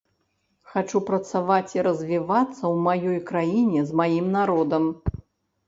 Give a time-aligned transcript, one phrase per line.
[0.69, 4.93] Хачу працаваць і развівацца ў маёй краіне, з маім народам.